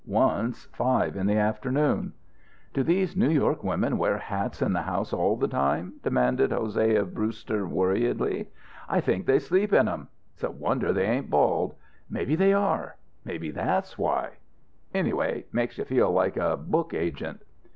[0.07, 2.11] Once five in the afternoon.
[2.73, 7.05] "Do these New York women wear hats in the house all the time?" demanded Hosea
[7.05, 8.49] Brewster worriedly.
[8.89, 10.07] "I think they sleep in 'em.
[10.33, 11.75] It's a wonder they ain't bald.
[12.09, 12.95] Maybe they are.
[13.25, 14.37] Maybe that's why.
[14.91, 17.43] Anyway, it makes you feel like a book agent."